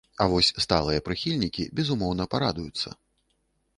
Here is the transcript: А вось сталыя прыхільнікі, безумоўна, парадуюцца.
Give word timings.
А 0.23 0.25
вось 0.35 0.47
сталыя 0.63 1.03
прыхільнікі, 1.09 1.67
безумоўна, 1.81 2.23
парадуюцца. 2.33 2.89